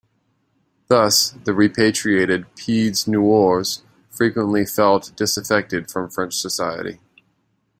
Thus, 0.87 1.29
the 1.43 1.53
repatriated 1.53 2.47
"Pieds-Noirs" 2.55 3.83
frequently 4.09 4.65
felt 4.65 5.15
"disaffected" 5.15 5.91
from 5.91 6.09
French 6.09 6.35
society. 6.39 6.99